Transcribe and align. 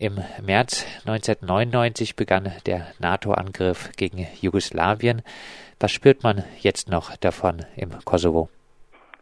Im 0.00 0.14
März 0.46 0.86
1999 1.08 2.14
begann 2.14 2.52
der 2.66 2.86
NATO-Angriff 3.00 3.90
gegen 3.96 4.28
Jugoslawien. 4.40 5.22
Was 5.80 5.90
spürt 5.90 6.22
man 6.22 6.44
jetzt 6.60 6.88
noch 6.88 7.16
davon 7.16 7.66
im 7.74 7.90
Kosovo? 8.04 8.48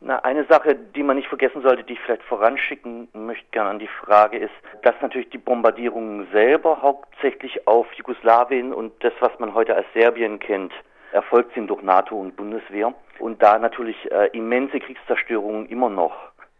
Na, 0.03 0.19
eine 0.19 0.45
Sache, 0.45 0.77
die 0.95 1.03
man 1.03 1.17
nicht 1.17 1.29
vergessen 1.29 1.63
sollte, 1.63 1.83
die 1.83 1.95
ich 1.95 2.01
vielleicht 2.01 2.25
voranschicken 2.25 3.09
möchte 3.15 3.47
gerne 3.53 3.71
an 3.71 3.79
die 3.79 3.89
Frage 4.05 4.37
ist, 4.37 4.53
dass 4.83 4.95
natürlich 5.01 5.31
die 5.31 5.39
Bombardierungen 5.39 6.29
selber 6.31 6.83
hauptsächlich 6.83 7.67
auf 7.67 7.91
Jugoslawien 7.95 8.75
und 8.75 8.93
das, 9.03 9.15
was 9.21 9.33
man 9.39 9.55
heute 9.55 9.75
als 9.75 9.87
Serbien 9.95 10.39
kennt, 10.41 10.75
erfolgt 11.11 11.55
sind 11.55 11.69
durch 11.69 11.81
NATO 11.81 12.17
und 12.17 12.37
Bundeswehr. 12.37 12.93
Und 13.19 13.43
da 13.43 13.59
natürlich 13.59 13.97
äh, 14.13 14.29
immense 14.35 14.79
Kriegszerstörungen 14.79 15.71
immer 15.71 15.89
noch 15.89 16.15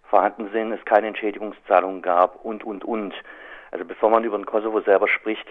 vorhanden 0.09 0.49
sind, 0.55 0.73
es 0.73 0.83
keine 0.87 1.09
Entschädigungszahlungen 1.09 2.01
gab 2.01 2.43
und, 2.47 2.65
und, 2.65 2.83
und. 2.83 3.13
Also 3.71 3.85
bevor 3.85 4.11
man 4.11 4.25
über 4.25 4.37
den 4.37 4.47
Kosovo 4.47 4.81
selber 4.81 5.09
spricht, 5.09 5.47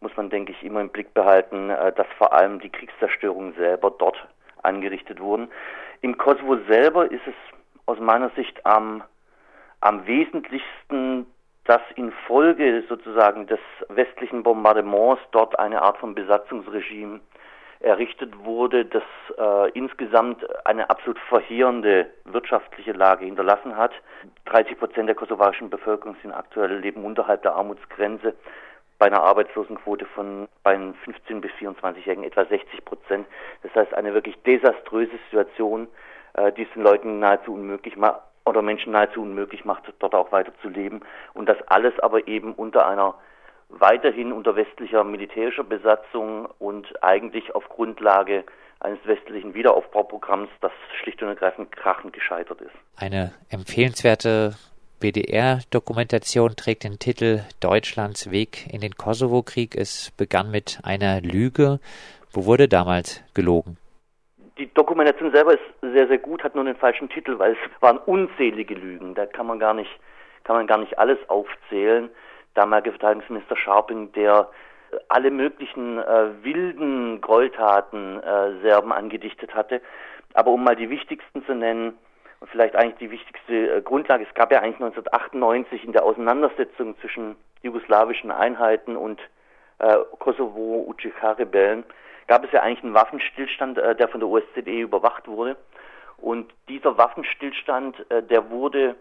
muss 0.00 0.16
man, 0.16 0.30
denke 0.30 0.52
ich, 0.52 0.62
immer 0.62 0.80
im 0.80 0.90
Blick 0.90 1.14
behalten, 1.14 1.70
äh, 1.70 1.92
dass 1.92 2.06
vor 2.18 2.32
allem 2.32 2.60
die 2.60 2.70
Kriegszerstörungen 2.70 3.54
selber 3.54 3.90
dort 3.90 4.16
angerichtet 4.62 5.20
wurden. 5.20 5.48
Im 6.02 6.18
Kosovo 6.18 6.58
selber 6.68 7.10
ist 7.10 7.26
es 7.26 7.34
aus 7.86 7.98
meiner 8.00 8.30
Sicht 8.30 8.64
am, 8.66 9.02
am 9.80 10.06
wesentlichsten, 10.06 11.26
dass 11.64 11.82
infolge 11.96 12.84
sozusagen 12.88 13.46
des 13.46 13.58
westlichen 13.88 14.42
Bombardements 14.42 15.22
dort 15.32 15.58
eine 15.58 15.82
Art 15.82 15.98
von 15.98 16.14
Besatzungsregime 16.14 17.20
errichtet 17.80 18.44
wurde, 18.44 18.84
das 18.84 19.02
äh, 19.38 19.70
insgesamt 19.72 20.44
eine 20.66 20.88
absolut 20.90 21.18
verheerende 21.28 22.10
wirtschaftliche 22.24 22.92
Lage 22.92 23.24
hinterlassen 23.24 23.76
hat. 23.76 23.92
30 24.46 24.78
Prozent 24.78 25.08
der 25.08 25.16
kosovarischen 25.16 25.70
Bevölkerung 25.70 26.16
sind 26.22 26.32
aktuell 26.32 26.78
leben 26.78 27.04
unterhalb 27.04 27.42
der 27.42 27.54
Armutsgrenze. 27.54 28.34
Bei 28.98 29.06
einer 29.06 29.22
Arbeitslosenquote 29.22 30.06
von 30.06 30.48
bei 30.62 30.78
15 31.04 31.42
bis 31.42 31.50
24-Jährigen 31.60 32.24
etwa 32.24 32.46
60 32.46 32.84
Prozent. 32.84 33.26
Das 33.62 33.74
heißt 33.74 33.94
eine 33.94 34.14
wirklich 34.14 34.36
desaströse 34.44 35.18
Situation, 35.30 35.88
äh, 36.34 36.52
die 36.52 36.62
es 36.62 36.72
den 36.74 36.82
Leuten 36.82 37.18
nahezu 37.18 37.52
unmöglich 37.52 37.96
macht 37.96 38.20
oder 38.46 38.62
Menschen 38.62 38.92
nahezu 38.92 39.22
unmöglich 39.22 39.64
macht, 39.64 39.92
dort 39.98 40.14
auch 40.14 40.32
weiter 40.32 40.52
zu 40.62 40.68
leben. 40.68 41.00
Und 41.34 41.48
das 41.48 41.58
alles 41.66 41.98
aber 42.00 42.26
eben 42.28 42.54
unter 42.54 42.86
einer 42.86 43.16
weiterhin 43.68 44.32
unter 44.32 44.56
westlicher 44.56 45.04
militärischer 45.04 45.64
Besatzung 45.64 46.46
und 46.58 47.02
eigentlich 47.02 47.54
auf 47.54 47.68
Grundlage 47.68 48.44
eines 48.80 48.98
westlichen 49.04 49.54
Wiederaufbauprogramms, 49.54 50.50
das 50.60 50.72
schlicht 51.00 51.22
und 51.22 51.28
ergreifend 51.28 51.72
krachend 51.72 52.12
gescheitert 52.12 52.60
ist. 52.60 52.74
Eine 52.96 53.32
empfehlenswerte 53.50 54.54
BDR-Dokumentation 55.00 56.56
trägt 56.56 56.84
den 56.84 56.98
Titel 56.98 57.40
Deutschlands 57.60 58.30
Weg 58.30 58.66
in 58.72 58.80
den 58.80 58.94
Kosovo-Krieg. 58.94 59.74
Es 59.76 60.10
begann 60.16 60.50
mit 60.50 60.80
einer 60.84 61.20
Lüge. 61.20 61.80
Wo 62.32 62.46
wurde 62.46 62.68
damals 62.68 63.22
gelogen? 63.34 63.78
Die 64.58 64.72
Dokumentation 64.72 65.32
selber 65.32 65.52
ist 65.52 65.64
sehr, 65.82 66.08
sehr 66.08 66.18
gut, 66.18 66.42
hat 66.42 66.54
nur 66.54 66.64
den 66.64 66.76
falschen 66.76 67.10
Titel, 67.10 67.38
weil 67.38 67.52
es 67.52 67.82
waren 67.82 67.98
unzählige 67.98 68.74
Lügen. 68.74 69.14
Da 69.14 69.26
kann 69.26 69.46
man 69.46 69.58
gar 69.58 69.74
nicht, 69.74 69.90
kann 70.44 70.56
man 70.56 70.66
gar 70.66 70.78
nicht 70.78 70.98
alles 70.98 71.18
aufzählen 71.28 72.10
damalige 72.56 72.92
Verteidigungsminister 72.92 73.56
Scharping, 73.56 74.12
der 74.12 74.48
äh, 74.90 74.96
alle 75.08 75.30
möglichen 75.30 75.98
äh, 75.98 76.42
wilden 76.42 77.20
Gräueltaten 77.20 78.22
äh, 78.22 78.60
Serben 78.62 78.92
angedichtet 78.92 79.54
hatte. 79.54 79.80
Aber 80.34 80.50
um 80.50 80.64
mal 80.64 80.76
die 80.76 80.90
wichtigsten 80.90 81.44
zu 81.44 81.54
nennen, 81.54 81.98
und 82.40 82.50
vielleicht 82.50 82.76
eigentlich 82.76 82.98
die 82.98 83.10
wichtigste 83.10 83.76
äh, 83.76 83.82
Grundlage, 83.82 84.26
es 84.28 84.34
gab 84.34 84.52
ja 84.52 84.58
eigentlich 84.58 84.80
1998 84.80 85.84
in 85.84 85.92
der 85.92 86.04
Auseinandersetzung 86.04 86.98
zwischen 87.00 87.36
jugoslawischen 87.62 88.30
Einheiten 88.30 88.96
und 88.96 89.20
äh, 89.78 89.96
Kosovo-UCK-Rebellen, 90.18 91.84
gab 92.26 92.44
es 92.44 92.52
ja 92.52 92.62
eigentlich 92.62 92.84
einen 92.84 92.94
Waffenstillstand, 92.94 93.78
äh, 93.78 93.94
der 93.94 94.08
von 94.08 94.20
der 94.20 94.28
OSZE 94.28 94.80
überwacht 94.80 95.28
wurde. 95.28 95.56
Und 96.18 96.52
dieser 96.68 96.96
Waffenstillstand, 96.98 98.10
äh, 98.10 98.22
der 98.22 98.50
wurde 98.50 98.96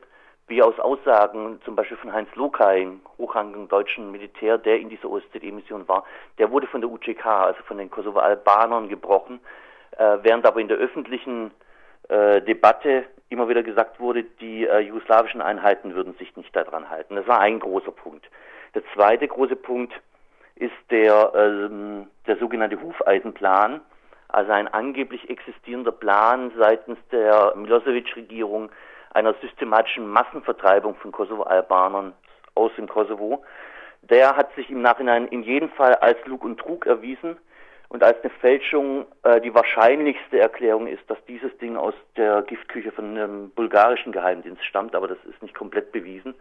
wie 0.48 0.62
aus 0.62 0.80
Aussagen 0.80 1.60
zum 1.66 1.76
Beispiel 1.76 1.98
von 1.98 2.14
Heinz 2.14 2.30
Lokay, 2.36 2.88
hochrangigen 3.18 3.68
deutschen 3.68 4.12
Militär, 4.12 4.58
der 4.58 4.80
in 4.80 4.90
dieser 4.90 5.10
OSZE-Mission 5.10 5.88
war, 5.88 6.06
der 6.38 6.52
wurde 6.52 6.68
von 6.68 6.82
der 6.82 6.92
UCK, 6.92 7.26
also 7.26 7.64
von 7.64 7.78
den 7.78 7.90
Kosovo-Albanern 7.90 8.88
gebrochen, 8.88 9.40
äh, 9.98 10.18
während 10.22 10.46
aber 10.46 10.60
in 10.60 10.68
der 10.68 10.78
öffentlichen 10.78 11.52
äh, 12.10 12.42
Debatte 12.42 13.06
immer 13.30 13.50
wieder 13.50 13.64
gesagt 13.64 14.00
wurde, 14.00 14.24
die 14.24 14.68
äh, 14.68 14.80
jugoslawischen 14.80 15.42
Einheiten 15.42 15.96
würden 15.96 16.14
sich 16.16 16.36
nicht 16.38 16.56
daran 16.56 16.90
halten. 16.90 17.16
Das 17.16 17.28
war 17.28 17.40
ein 17.40 17.60
großer 17.60 17.92
Punkt. 17.92 18.26
Der 18.76 18.84
zweite 18.94 19.28
große 19.28 19.56
Punkt 19.56 19.94
ist 20.56 20.74
der, 20.92 21.32
ähm, 21.36 22.08
der 22.28 22.38
sogenannte 22.38 22.80
Hufeisenplan, 22.80 23.82
also 24.28 24.52
ein 24.52 24.68
angeblich 24.68 25.30
existierender 25.30 25.92
Plan 25.92 26.52
seitens 26.58 27.00
der 27.12 27.54
Milosevic-Regierung, 27.56 28.70
einer 29.16 29.34
systematischen 29.42 30.08
Massenvertreibung 30.08 30.96
von 30.96 31.12
Kosovo-Albanern 31.12 32.14
aus 32.54 32.72
dem 32.78 32.88
Kosovo. 32.88 33.44
Der 34.02 34.36
hat 34.36 34.54
sich 34.56 34.70
im 34.70 34.82
Nachhinein 34.82 35.28
in 35.30 35.42
jedem 35.42 35.70
Fall 35.70 35.96
als 35.96 36.18
Lug 36.26 36.44
und 36.44 36.60
Trug 36.60 36.86
erwiesen 36.86 37.38
und 37.88 38.04
als 38.04 38.20
eine 38.22 38.30
Fälschung 38.42 39.06
äh, 39.24 39.40
die 39.40 39.54
wahrscheinlichste 39.56 40.40
Erklärung 40.40 40.88
ist, 40.88 41.10
dass 41.10 41.18
dieses 41.28 41.58
Ding 41.60 41.78
aus 41.78 41.94
der 42.18 42.42
Giftküche 42.42 42.92
von 42.92 43.12
einem 43.12 43.52
bulgarischen 43.52 44.12
Geheimdienst 44.12 44.64
stammt, 44.66 44.96
aber 44.96 45.08
das 45.08 45.18
ist 45.30 45.42
nicht 45.42 45.56
komplett 45.56 45.92
bewiesen. 45.92 46.36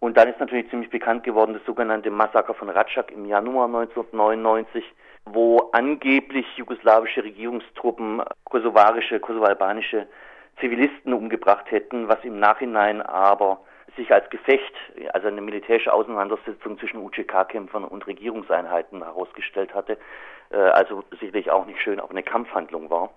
Und 0.00 0.16
dann 0.16 0.28
ist 0.28 0.40
natürlich 0.40 0.70
ziemlich 0.70 0.90
bekannt 0.90 1.24
geworden 1.24 1.52
das 1.52 1.64
sogenannte 1.66 2.10
Massaker 2.10 2.54
von 2.54 2.70
Ratschak 2.70 3.12
im 3.12 3.26
Januar 3.26 3.66
1999, 3.66 4.82
wo 5.26 5.70
angeblich 5.72 6.46
jugoslawische 6.56 7.22
Regierungstruppen 7.22 8.22
kosovarische, 8.44 9.20
kosovo-albanische 9.20 10.08
Zivilisten 10.60 11.12
umgebracht 11.12 11.70
hätten, 11.70 12.08
was 12.08 12.22
im 12.24 12.38
Nachhinein 12.38 13.02
aber 13.02 13.60
sich 13.96 14.12
als 14.12 14.28
Gefecht, 14.30 14.74
also 15.12 15.28
eine 15.28 15.40
militärische 15.40 15.92
Auseinandersetzung 15.92 16.78
zwischen 16.78 16.98
UCK-Kämpfern 16.98 17.84
und 17.84 18.06
Regierungseinheiten 18.06 19.02
herausgestellt 19.02 19.74
hatte, 19.74 19.98
äh, 20.50 20.56
also 20.56 21.04
sicherlich 21.20 21.50
auch 21.50 21.66
nicht 21.66 21.80
schön, 21.80 22.00
auch 22.00 22.10
eine 22.10 22.22
Kampfhandlung 22.22 22.90
war. 22.90 23.10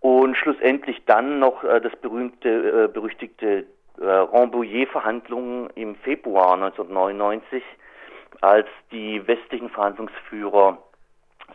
Und 0.00 0.36
schlussendlich 0.36 1.04
dann 1.06 1.38
noch 1.38 1.64
äh, 1.64 1.80
das 1.80 1.94
berühmte, 1.96 2.84
äh, 2.84 2.88
berüchtigte 2.88 3.66
Rambouillet-Verhandlungen 3.98 5.70
im 5.74 5.94
Februar 5.96 6.52
1999, 6.52 7.62
als 8.42 8.66
die 8.92 9.26
westlichen 9.26 9.70
Verhandlungsführer 9.70 10.76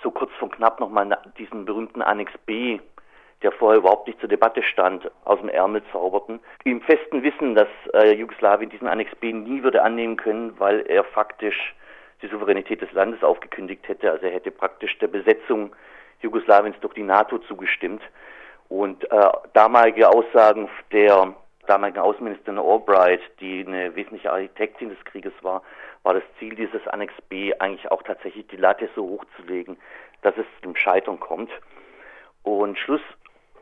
so 0.02 0.10
kurz 0.10 0.32
vor 0.40 0.50
knapp 0.50 0.80
nochmal 0.80 1.20
diesen 1.38 1.66
berühmten 1.66 2.02
Annex 2.02 2.32
B 2.48 2.80
der 3.44 3.52
vorher 3.52 3.80
überhaupt 3.80 4.08
nicht 4.08 4.20
zur 4.20 4.30
Debatte 4.30 4.62
stand, 4.64 5.10
aus 5.26 5.40
dem 5.40 5.50
Ärmel 5.50 5.82
zauberten. 5.92 6.40
Im 6.64 6.82
festen 6.82 7.24
Wissen, 7.24 7.56
dass 7.56 7.68
äh, 7.94 8.14
Jugoslawien 8.14 8.70
diesen 8.70 8.88
Annex 8.88 9.14
B 9.16 9.34
nie 9.34 9.64
würde 9.64 9.82
annehmen 9.82 10.18
können, 10.18 10.60
weil 10.60 10.82
er 10.82 11.04
faktisch 11.04 11.76
die 12.22 12.28
Souveränität 12.28 12.82
des 12.82 12.92
Landes 12.92 13.24
aufgekündigt 13.24 13.88
hätte. 13.88 14.12
Also 14.12 14.28
er 14.28 14.34
hätte 14.34 14.52
praktisch 14.52 14.98
der 15.00 15.08
Besetzung 15.08 15.76
Jugoslawiens 16.22 16.80
durch 16.82 16.94
die 16.94 17.04
NATO 17.04 17.40
zugestimmt. 17.40 18.04
Und 18.70 19.10
äh, 19.12 19.30
damalige 19.54 20.08
Aussagen 20.10 20.70
der 20.92 21.34
damaligen 21.68 22.00
Außenministerin 22.00 22.60
Albright, 22.60 23.22
die 23.40 23.66
eine 23.66 23.96
wesentliche 23.96 24.32
Architektin 24.32 24.90
des 24.90 25.04
Krieges 25.06 25.34
war, 25.42 25.62
war 26.04 26.14
das 26.14 26.24
Ziel 26.40 26.56
dieses 26.56 26.88
Annex 26.88 27.14
B 27.30 27.54
eigentlich 27.60 27.92
auch 27.92 28.04
tatsächlich 28.04 28.48
die 28.48 28.58
Latte 28.58 28.90
so 28.96 29.04
hochzulegen, 29.04 29.78
dass 30.22 30.36
es 30.38 30.46
zum 30.64 30.76
Scheitern 30.76 31.20
kommt. 31.20 31.52
Und 32.44 32.78
Schluss 32.80 33.02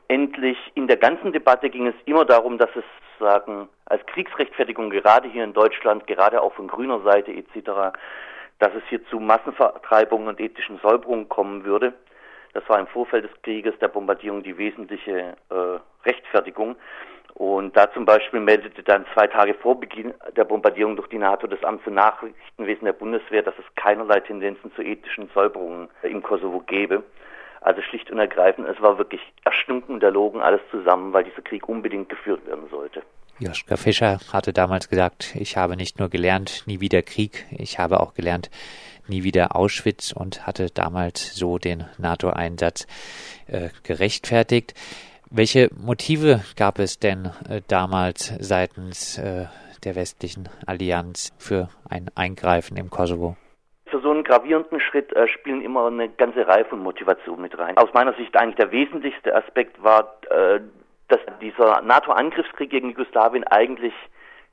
endlich 0.09 0.57
in 0.75 0.87
der 0.87 0.97
ganzen 0.97 1.31
Debatte 1.31 1.69
ging 1.69 1.87
es 1.87 1.95
immer 2.05 2.25
darum, 2.25 2.57
dass 2.57 2.69
es 2.75 2.83
sagen 3.19 3.69
als 3.85 4.05
Kriegsrechtfertigung 4.07 4.89
gerade 4.89 5.29
hier 5.29 5.43
in 5.43 5.53
Deutschland, 5.53 6.07
gerade 6.07 6.41
auch 6.41 6.53
von 6.53 6.67
grüner 6.67 6.99
Seite 7.01 7.31
etc., 7.31 7.95
dass 8.59 8.73
es 8.75 8.83
hier 8.89 9.05
zu 9.05 9.19
Massenvertreibungen 9.19 10.27
und 10.27 10.39
ethnischen 10.39 10.79
Säuberungen 10.79 11.29
kommen 11.29 11.63
würde. 11.63 11.93
Das 12.53 12.67
war 12.67 12.79
im 12.79 12.87
Vorfeld 12.87 13.23
des 13.23 13.41
Krieges 13.43 13.77
der 13.79 13.87
Bombardierung 13.87 14.43
die 14.43 14.57
wesentliche 14.57 15.37
äh, 15.49 15.79
Rechtfertigung. 16.05 16.75
Und 17.35 17.77
da 17.77 17.89
zum 17.93 18.05
Beispiel 18.05 18.39
meldete 18.39 18.83
dann 18.83 19.05
zwei 19.13 19.27
Tage 19.27 19.53
vor 19.53 19.79
Beginn 19.79 20.13
der 20.35 20.43
Bombardierung 20.43 20.95
durch 20.95 21.07
die 21.07 21.19
NATO 21.19 21.47
das 21.47 21.63
Amt 21.63 21.83
für 21.83 21.91
Nachrichtenwesen 21.91 22.85
der 22.85 22.93
Bundeswehr, 22.93 23.43
dass 23.43 23.53
es 23.59 23.75
keinerlei 23.75 24.19
Tendenzen 24.19 24.73
zu 24.73 24.81
ethnischen 24.81 25.29
Säuberungen 25.33 25.89
im 26.01 26.21
Kosovo 26.21 26.59
gebe. 26.61 27.03
Also 27.61 27.81
schlicht 27.81 28.09
und 28.09 28.19
ergreifend, 28.19 28.67
es 28.67 28.81
war 28.81 28.97
wirklich 28.97 29.21
erstunken 29.43 29.99
der 29.99 30.11
Logen 30.11 30.41
alles 30.41 30.61
zusammen, 30.71 31.13
weil 31.13 31.25
dieser 31.25 31.41
Krieg 31.41 31.67
unbedingt 31.67 32.09
geführt 32.09 32.45
werden 32.47 32.69
sollte. 32.69 33.01
Joschka 33.39 33.77
Fischer 33.77 34.19
hatte 34.33 34.51
damals 34.51 34.89
gesagt, 34.89 35.33
ich 35.35 35.55
habe 35.55 35.77
nicht 35.77 35.99
nur 35.99 36.09
gelernt, 36.09 36.63
nie 36.65 36.81
wieder 36.81 37.01
Krieg, 37.01 37.45
ich 37.51 37.79
habe 37.79 38.01
auch 38.01 38.13
gelernt, 38.13 38.49
nie 39.07 39.23
wieder 39.23 39.55
Auschwitz 39.55 40.11
und 40.11 40.45
hatte 40.45 40.69
damals 40.69 41.35
so 41.35 41.57
den 41.57 41.85
NATO-Einsatz 41.97 42.85
äh, 43.47 43.69
gerechtfertigt. 43.83 44.73
Welche 45.29 45.69
Motive 45.77 46.43
gab 46.55 46.79
es 46.79 46.99
denn 46.99 47.31
äh, 47.47 47.61
damals 47.67 48.33
seitens 48.39 49.17
äh, 49.17 49.45
der 49.83 49.95
westlichen 49.95 50.49
Allianz 50.65 51.33
für 51.37 51.69
ein 51.87 52.09
Eingreifen 52.15 52.77
im 52.77 52.89
Kosovo? 52.89 53.37
Gravierenden 54.29 54.79
Schritt 54.79 55.11
äh, 55.15 55.27
spielen 55.27 55.63
immer 55.63 55.87
eine 55.87 56.07
ganze 56.07 56.47
Reihe 56.47 56.63
von 56.65 56.83
Motivationen 56.83 57.41
mit 57.41 57.57
rein. 57.57 57.75
Aus 57.77 57.91
meiner 57.95 58.13
Sicht 58.13 58.37
eigentlich 58.37 58.57
der 58.57 58.71
wesentlichste 58.71 59.35
Aspekt 59.35 59.83
war, 59.83 60.19
äh, 60.29 60.59
dass 61.07 61.19
dieser 61.41 61.81
NATO-Angriffskrieg 61.81 62.69
gegen 62.69 62.91
Jugoslawien 62.91 63.43
eigentlich 63.45 63.93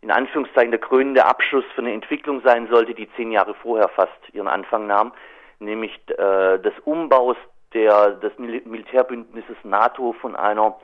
in 0.01 0.11
Anführungszeichen 0.11 0.71
der 0.71 0.81
krönende 0.81 1.27
Abschluss 1.27 1.67
für 1.75 1.83
eine 1.83 1.93
Entwicklung 1.93 2.41
sein 2.41 2.69
sollte, 2.71 2.95
die 2.95 3.07
zehn 3.17 3.31
Jahre 3.33 3.53
vorher 3.53 3.89
fast 3.89 4.17
ihren 4.33 4.49
Anfang 4.49 4.87
nahm, 4.87 5.13
nämlich 5.59 5.93
äh, 6.09 6.59
des 6.59 6.73
Umbaus 6.87 7.37
der, 7.75 8.13
des 8.13 8.33
Mil 8.39 8.63
Militärbündnisses 8.65 9.59
NATO 9.63 10.15
von 10.15 10.37
einer 10.37 10.75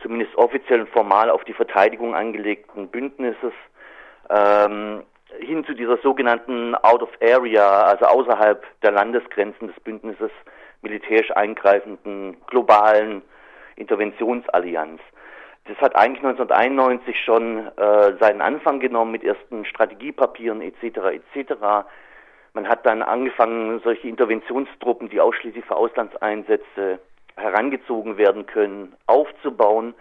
zumindest 0.00 0.34
offiziell 0.36 0.80
und 0.80 0.88
formal 0.88 1.28
auf 1.28 1.44
die 1.44 1.52
Verteidigung 1.52 2.14
angelegten 2.14 2.88
Bündnisses 2.88 3.52
ähm, 4.30 5.02
hin 5.40 5.64
zu 5.64 5.74
dieser 5.74 5.98
sogenannten 5.98 6.74
Out 6.74 7.02
of 7.02 7.10
Area, 7.20 7.82
also 7.82 8.06
außerhalb 8.06 8.64
der 8.82 8.92
Landesgrenzen 8.92 9.68
des 9.68 9.80
Bündnisses 9.80 10.30
militärisch 10.82 11.30
eingreifenden 11.36 12.36
globalen 12.46 13.22
Interventionsallianz. 13.76 15.00
Das 15.66 15.76
hat 15.78 15.94
eigentlich 15.96 16.24
1991 16.24 17.20
schon 17.24 17.66
äh, 17.76 18.14
seinen 18.18 18.40
Anfang 18.40 18.80
genommen 18.80 19.12
mit 19.12 19.22
ersten 19.22 19.66
Strategiepapieren 19.66 20.62
etc. 20.62 21.20
etc. 21.34 21.54
Man 22.54 22.68
hat 22.68 22.86
dann 22.86 23.02
angefangen, 23.02 23.80
solche 23.84 24.08
Interventionstruppen, 24.08 25.10
die 25.10 25.20
ausschließlich 25.20 25.64
für 25.66 25.76
Auslandseinsätze 25.76 26.98
herangezogen 27.36 28.16
werden 28.16 28.46
können, 28.46 28.96
aufzubauen. 29.06 29.94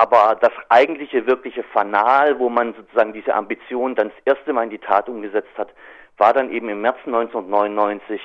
Aber 0.00 0.34
das 0.40 0.52
eigentliche, 0.70 1.26
wirkliche 1.26 1.62
Fanal, 1.62 2.38
wo 2.38 2.48
man 2.48 2.72
sozusagen 2.72 3.12
diese 3.12 3.34
Ambition 3.34 3.94
dann 3.94 4.08
das 4.08 4.34
erste 4.34 4.54
Mal 4.54 4.64
in 4.64 4.70
die 4.70 4.78
Tat 4.78 5.10
umgesetzt 5.10 5.52
hat, 5.58 5.74
war 6.16 6.32
dann 6.32 6.50
eben 6.50 6.70
im 6.70 6.80
März 6.80 6.96
1999 7.04 8.18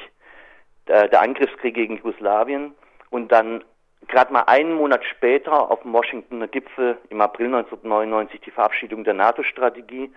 äh, 0.86 1.10
der 1.10 1.22
Angriffskrieg 1.22 1.76
gegen 1.76 1.98
Jugoslawien. 1.98 2.74
Und 3.10 3.30
dann 3.34 3.62
gerade 4.08 4.32
mal 4.32 4.44
einen 4.44 4.76
Monat 4.76 5.04
später 5.04 5.70
auf 5.70 5.82
dem 5.82 5.92
Washingtoner 5.92 6.48
Gipfel 6.48 6.98
im 7.10 7.20
April 7.20 7.48
1999 7.48 8.40
die 8.40 8.52
Verabschiedung 8.52 9.04
der 9.04 9.16
NATO-Strategie, 9.16 10.14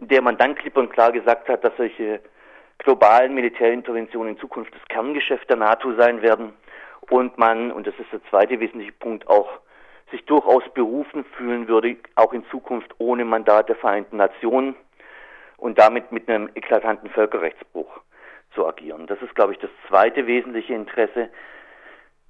in 0.00 0.08
der 0.08 0.20
man 0.20 0.36
dann 0.36 0.56
klipp 0.56 0.76
und 0.76 0.90
klar 0.90 1.12
gesagt 1.12 1.48
hat, 1.48 1.62
dass 1.62 1.76
solche 1.76 2.18
globalen 2.78 3.34
Militärinterventionen 3.34 4.34
in 4.34 4.40
Zukunft 4.40 4.74
das 4.74 4.82
Kerngeschäft 4.88 5.48
der 5.48 5.58
NATO 5.58 5.94
sein 5.94 6.22
werden. 6.22 6.54
Und 7.08 7.38
man, 7.38 7.70
und 7.70 7.86
das 7.86 7.94
ist 8.00 8.10
der 8.10 8.24
zweite 8.30 8.58
wesentliche 8.58 8.92
Punkt, 8.92 9.28
auch 9.28 9.60
sich 10.10 10.24
durchaus 10.24 10.62
berufen 10.74 11.24
fühlen 11.36 11.68
würde, 11.68 11.96
auch 12.14 12.32
in 12.32 12.44
Zukunft 12.46 12.94
ohne 12.98 13.24
Mandat 13.24 13.68
der 13.68 13.76
Vereinten 13.76 14.16
Nationen 14.16 14.74
und 15.56 15.78
damit 15.78 16.12
mit 16.12 16.28
einem 16.28 16.48
eklatanten 16.54 17.10
Völkerrechtsbruch 17.10 18.00
zu 18.54 18.66
agieren. 18.66 19.06
Das 19.06 19.20
ist, 19.22 19.34
glaube 19.34 19.52
ich, 19.52 19.58
das 19.58 19.70
zweite 19.88 20.26
wesentliche 20.26 20.74
Interesse, 20.74 21.28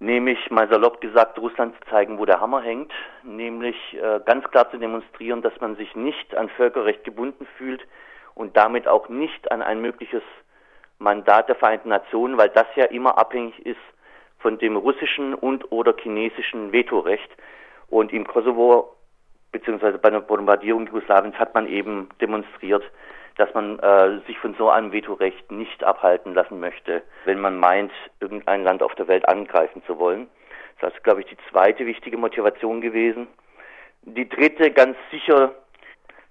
nämlich 0.00 0.50
mal 0.50 0.68
salopp 0.68 1.00
gesagt, 1.00 1.38
Russland 1.38 1.74
zu 1.76 1.90
zeigen, 1.90 2.18
wo 2.18 2.24
der 2.24 2.40
Hammer 2.40 2.62
hängt, 2.62 2.92
nämlich 3.22 3.76
äh, 3.94 4.20
ganz 4.24 4.48
klar 4.50 4.70
zu 4.70 4.78
demonstrieren, 4.78 5.42
dass 5.42 5.58
man 5.60 5.76
sich 5.76 5.94
nicht 5.94 6.36
an 6.36 6.48
Völkerrecht 6.50 7.04
gebunden 7.04 7.46
fühlt 7.56 7.86
und 8.34 8.56
damit 8.56 8.86
auch 8.88 9.08
nicht 9.08 9.50
an 9.50 9.62
ein 9.62 9.80
mögliches 9.80 10.22
Mandat 10.98 11.48
der 11.48 11.56
Vereinten 11.56 11.90
Nationen, 11.90 12.38
weil 12.38 12.48
das 12.48 12.66
ja 12.74 12.84
immer 12.86 13.18
abhängig 13.18 13.64
ist 13.64 13.76
von 14.38 14.58
dem 14.58 14.76
russischen 14.76 15.34
und 15.34 15.70
oder 15.70 15.94
chinesischen 15.96 16.72
Vetorecht. 16.72 17.30
Und 17.90 18.12
im 18.12 18.26
Kosovo 18.26 18.94
beziehungsweise 19.52 19.98
bei 19.98 20.10
der 20.10 20.20
Bombardierung 20.20 20.86
Jugoslawiens 20.86 21.38
hat 21.38 21.54
man 21.54 21.66
eben 21.66 22.08
demonstriert, 22.20 22.84
dass 23.36 23.52
man 23.54 23.78
äh, 23.78 24.20
sich 24.26 24.38
von 24.38 24.54
so 24.54 24.68
einem 24.68 24.92
Vetorecht 24.92 25.50
nicht 25.50 25.84
abhalten 25.84 26.34
lassen 26.34 26.60
möchte, 26.60 27.02
wenn 27.24 27.40
man 27.40 27.58
meint, 27.58 27.92
irgendein 28.20 28.64
Land 28.64 28.82
auf 28.82 28.94
der 28.96 29.08
Welt 29.08 29.28
angreifen 29.28 29.82
zu 29.86 29.98
wollen. 29.98 30.28
Das 30.80 30.92
ist, 30.92 31.04
glaube 31.04 31.20
ich, 31.20 31.26
die 31.26 31.38
zweite 31.50 31.86
wichtige 31.86 32.18
Motivation 32.18 32.80
gewesen. 32.80 33.28
Die 34.02 34.28
dritte 34.28 34.70
ganz 34.70 34.96
sicher, 35.10 35.54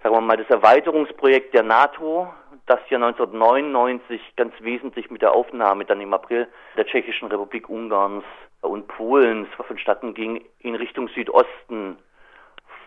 sagen 0.02 0.14
wir 0.14 0.20
mal, 0.20 0.36
das 0.36 0.48
Erweiterungsprojekt 0.50 1.54
der 1.54 1.62
NATO, 1.62 2.28
das 2.66 2.80
ja 2.90 2.96
1999 2.96 4.20
ganz 4.36 4.52
wesentlich 4.60 5.10
mit 5.10 5.22
der 5.22 5.34
Aufnahme 5.34 5.84
dann 5.86 6.00
im 6.00 6.12
April 6.12 6.46
der 6.76 6.86
Tschechischen 6.86 7.28
Republik 7.28 7.68
Ungarns 7.68 8.24
und 8.60 8.88
Polens 8.88 9.48
vonstatten 9.66 10.14
ging 10.14 10.44
in 10.60 10.74
Richtung 10.74 11.08
Südosten 11.08 11.98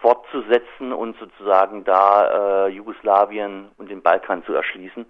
fortzusetzen 0.01 0.91
und 0.91 1.18
sozusagen 1.18 1.83
da 1.83 2.65
äh, 2.65 2.69
Jugoslawien 2.69 3.69
und 3.77 3.89
den 3.89 4.01
Balkan 4.01 4.44
zu 4.44 4.53
erschließen. 4.53 5.06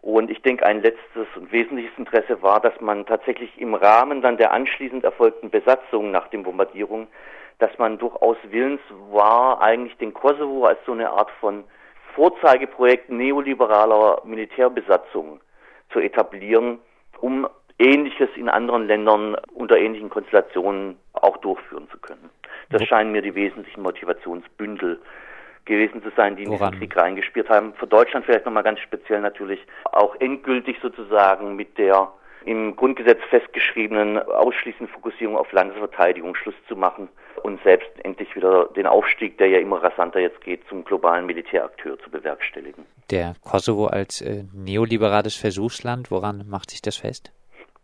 Und 0.00 0.30
ich 0.30 0.42
denke, 0.42 0.66
ein 0.66 0.82
letztes 0.82 1.26
und 1.34 1.50
wesentliches 1.50 1.96
Interesse 1.96 2.42
war, 2.42 2.60
dass 2.60 2.78
man 2.80 3.06
tatsächlich 3.06 3.58
im 3.58 3.74
Rahmen 3.74 4.22
dann 4.22 4.36
der 4.36 4.52
anschließend 4.52 5.02
erfolgten 5.02 5.50
Besatzung 5.50 6.10
nach 6.10 6.28
den 6.28 6.42
Bombardierungen, 6.42 7.08
dass 7.58 7.76
man 7.78 7.98
durchaus 7.98 8.36
willens 8.50 8.82
war, 9.10 9.62
eigentlich 9.62 9.96
den 9.96 10.12
Kosovo 10.12 10.66
als 10.66 10.78
so 10.84 10.92
eine 10.92 11.10
Art 11.10 11.30
von 11.40 11.64
Vorzeigeprojekt 12.14 13.08
neoliberaler 13.10 14.20
Militärbesatzung 14.24 15.40
zu 15.90 16.00
etablieren, 16.00 16.78
um 17.20 17.48
Ähnliches 17.78 18.28
in 18.36 18.48
anderen 18.48 18.86
Ländern 18.86 19.36
unter 19.52 19.76
ähnlichen 19.76 20.10
Konstellationen 20.10 20.96
auch 21.12 21.36
durchführen 21.38 21.88
zu 21.90 21.98
können. 21.98 22.30
Das 22.70 22.84
scheinen 22.84 23.12
mir 23.12 23.22
die 23.22 23.34
wesentlichen 23.34 23.82
Motivationsbündel 23.82 25.00
gewesen 25.64 26.02
zu 26.02 26.10
sein, 26.16 26.36
die 26.36 26.44
in 26.44 26.50
Woran? 26.50 26.72
diesen 26.72 26.80
Krieg 26.80 26.96
reingespielt 26.96 27.48
haben. 27.48 27.74
Für 27.74 27.86
Deutschland 27.86 28.26
vielleicht 28.26 28.44
nochmal 28.44 28.62
ganz 28.62 28.80
speziell 28.80 29.20
natürlich 29.20 29.60
auch 29.84 30.14
endgültig 30.20 30.76
sozusagen 30.82 31.56
mit 31.56 31.78
der 31.78 32.12
im 32.44 32.76
Grundgesetz 32.76 33.20
festgeschriebenen 33.30 34.18
ausschließenden 34.18 34.88
Fokussierung 34.88 35.36
auf 35.36 35.50
Landesverteidigung 35.52 36.34
Schluss 36.34 36.54
zu 36.68 36.76
machen 36.76 37.08
und 37.42 37.62
selbst 37.62 37.88
endlich 38.04 38.36
wieder 38.36 38.66
den 38.76 38.86
Aufstieg, 38.86 39.38
der 39.38 39.48
ja 39.48 39.58
immer 39.58 39.82
rasanter 39.82 40.20
jetzt 40.20 40.42
geht, 40.42 40.60
zum 40.68 40.84
globalen 40.84 41.24
Militärakteur 41.24 41.98
zu 42.00 42.10
bewerkstelligen. 42.10 42.84
Der 43.10 43.34
Kosovo 43.42 43.86
als 43.86 44.20
äh, 44.20 44.44
neoliberales 44.52 45.36
Versuchsland, 45.36 46.10
woran 46.10 46.44
macht 46.46 46.70
sich 46.70 46.82
das 46.82 46.98
fest? 46.98 47.32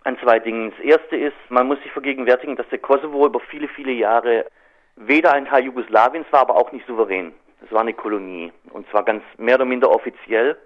An 0.04 0.18
zwei 0.18 0.38
Dingen. 0.38 0.70
Das 0.70 0.80
erste 0.80 1.16
ist, 1.16 1.36
man 1.50 1.66
muss 1.66 1.80
sich 1.82 1.92
vergegenwärtigen, 1.92 2.56
dass 2.56 2.68
der 2.68 2.78
Kosovo 2.78 3.26
über 3.26 3.40
viele, 3.40 3.68
viele 3.68 3.92
Jahre 3.92 4.46
weder 4.96 5.32
ein 5.32 5.46
Teil 5.46 5.64
Jugoslawiens 5.64 6.26
war, 6.30 6.40
aber 6.40 6.56
auch 6.56 6.72
nicht 6.72 6.86
souverän. 6.86 7.32
Es 7.64 7.70
war 7.72 7.82
eine 7.82 7.92
Kolonie. 7.92 8.52
Und 8.70 8.88
zwar 8.90 9.04
ganz 9.04 9.22
mehr 9.36 9.56
oder 9.56 9.66
minder 9.66 9.90
offiziell. 9.90 10.56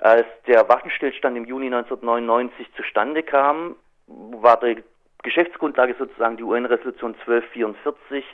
Als 0.00 0.26
der 0.46 0.68
Waffenstillstand 0.68 1.36
im 1.36 1.44
Juni 1.44 1.66
1999 1.66 2.66
zustande 2.74 3.22
kam, 3.22 3.76
war 4.06 4.58
die 4.60 4.82
Geschäftsgrundlage 5.22 5.94
sozusagen 5.98 6.36
die 6.36 6.42
UN-Resolution 6.42 7.14
1244, 7.14 8.24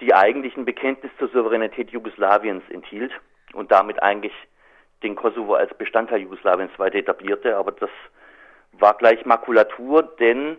die 0.00 0.14
eigentlich 0.14 0.56
ein 0.56 0.64
Bekenntnis 0.64 1.12
zur 1.18 1.28
Souveränität 1.28 1.90
Jugoslawiens 1.90 2.62
enthielt 2.70 3.12
und 3.52 3.70
damit 3.70 4.02
eigentlich 4.02 4.32
den 5.02 5.14
Kosovo 5.14 5.54
als 5.54 5.72
Bestandteil 5.74 6.20
Jugoslawiens 6.20 6.78
weiter 6.78 6.98
etablierte. 6.98 7.56
Aber 7.56 7.72
das 7.72 7.90
war 8.78 8.94
gleich 8.94 9.24
Makulatur, 9.24 10.02
denn 10.02 10.56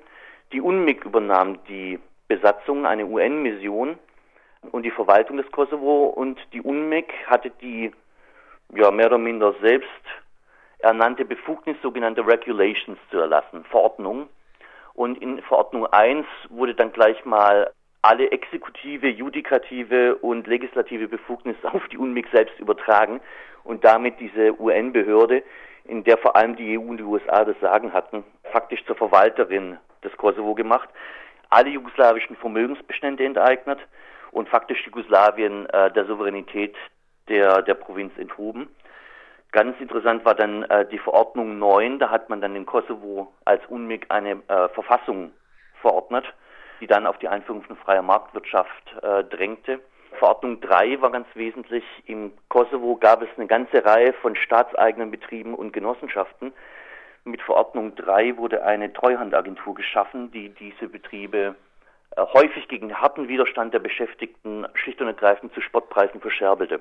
die 0.51 0.61
UNMIK 0.61 1.05
übernahm 1.05 1.59
die 1.65 1.99
Besatzung, 2.27 2.85
eine 2.85 3.05
UN-Mission 3.05 3.97
und 4.71 4.83
die 4.83 4.91
Verwaltung 4.91 5.37
des 5.37 5.49
Kosovo 5.51 6.05
und 6.05 6.39
die 6.53 6.61
UNMIK 6.61 7.11
hatte 7.27 7.51
die 7.61 7.91
ja 8.75 8.91
mehr 8.91 9.07
oder 9.07 9.17
minder 9.17 9.53
selbst 9.61 9.89
ernannte 10.79 11.25
Befugnis, 11.25 11.77
sogenannte 11.81 12.25
Regulations 12.25 12.99
zu 13.09 13.19
erlassen, 13.19 13.63
Verordnung. 13.65 14.29
Und 14.93 15.21
in 15.21 15.41
Verordnung 15.43 15.85
1 15.87 16.25
wurde 16.49 16.75
dann 16.75 16.91
gleich 16.91 17.23
mal 17.25 17.71
alle 18.01 18.31
exekutive, 18.31 19.07
judikative 19.07 20.15
und 20.15 20.47
legislative 20.47 21.07
Befugnis 21.07 21.55
auf 21.63 21.87
die 21.89 21.97
UNMIK 21.97 22.27
selbst 22.31 22.59
übertragen 22.59 23.21
und 23.63 23.83
damit 23.83 24.19
diese 24.19 24.59
UN-Behörde, 24.59 25.43
in 25.87 26.03
der 26.03 26.17
vor 26.17 26.35
allem 26.35 26.55
die 26.55 26.77
EU 26.77 26.81
und 26.81 26.97
die 26.97 27.03
USA 27.03 27.45
das 27.45 27.59
Sagen 27.59 27.93
hatten, 27.93 28.23
faktisch 28.51 28.83
zur 28.85 28.95
Verwalterin 28.95 29.77
des 30.03 30.15
Kosovo 30.17 30.53
gemacht 30.53 30.89
alle 31.49 31.69
jugoslawischen 31.69 32.35
Vermögensbestände 32.35 33.25
enteignet 33.25 33.79
und 34.31 34.49
faktisch 34.49 34.85
Jugoslawien 34.85 35.67
äh, 35.69 35.91
der 35.91 36.05
Souveränität 36.05 36.75
der, 37.29 37.61
der 37.61 37.73
Provinz 37.73 38.17
enthoben. 38.17 38.69
Ganz 39.51 39.79
interessant 39.79 40.25
war 40.25 40.35
dann 40.35 40.63
äh, 40.63 40.85
die 40.89 40.99
Verordnung 40.99 41.57
9, 41.57 41.99
da 41.99 42.09
hat 42.09 42.29
man 42.29 42.41
dann 42.41 42.53
den 42.53 42.65
Kosovo 42.65 43.33
als 43.45 43.65
UNMIG 43.67 44.07
eine 44.09 44.41
äh, 44.47 44.67
Verfassung 44.69 45.31
verordnet, 45.81 46.25
die 46.81 46.87
dann 46.87 47.07
auf 47.07 47.17
die 47.19 47.29
Einführung 47.29 47.63
von 47.63 47.77
freier 47.77 48.01
Marktwirtschaft 48.01 48.95
äh, 49.01 49.23
drängte. 49.23 49.79
Verordnung 50.17 50.61
3 50.61 51.01
war 51.01 51.11
ganz 51.11 51.27
wesentlich. 51.33 51.83
Im 52.05 52.33
Kosovo 52.49 52.95
gab 52.95 53.21
es 53.21 53.29
eine 53.37 53.47
ganze 53.47 53.83
Reihe 53.85 54.13
von 54.13 54.35
staatseigenen 54.35 55.11
Betrieben 55.11 55.53
und 55.53 55.73
Genossenschaften, 55.73 56.53
mit 57.27 57.41
Verordnung 57.41 57.93
3 57.95 58.37
wurde 58.37 58.63
eine 58.63 58.93
Treuhandagentur 58.93 59.75
geschaffen, 59.75 60.31
die 60.31 60.47
diese 60.49 60.87
Betriebe 60.87 61.55
äh, 62.15 62.21
häufig 62.21 62.69
gegen 62.69 63.01
harten 63.01 63.27
Widerstand 63.27 63.73
der 63.73 63.79
Beschäftigten 63.79 64.65
schlicht 64.75 65.01
und 65.01 65.07
ergreifend 65.07 65.53
zu 65.53 65.59
Spottpreisen 65.59 66.21
verscherbelte. 66.21 66.75